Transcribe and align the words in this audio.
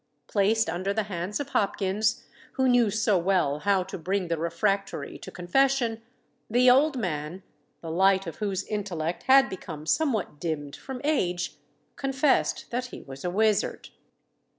Placed 0.25 0.67
under 0.67 0.95
the 0.95 1.03
hands 1.03 1.39
of 1.39 1.49
Hopkins, 1.49 2.23
who 2.53 2.67
knew 2.67 2.89
so 2.89 3.19
well 3.19 3.59
how 3.59 3.83
to 3.83 3.99
bring 3.99 4.29
the 4.29 4.37
refractory 4.39 5.19
to 5.19 5.29
confession, 5.29 6.01
the 6.49 6.71
old 6.71 6.97
man, 6.97 7.43
the 7.81 7.91
light 7.91 8.25
of 8.25 8.37
whose 8.37 8.63
intellect 8.63 9.25
had 9.27 9.47
become 9.47 9.85
somewhat 9.85 10.39
dimmed 10.39 10.75
from 10.75 11.01
age, 11.03 11.59
confessed 11.97 12.71
that 12.71 12.87
he 12.87 13.03
was 13.03 13.23
a 13.23 13.29
wizard. 13.29 13.89